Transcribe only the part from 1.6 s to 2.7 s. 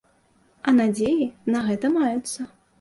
гэта маюцца.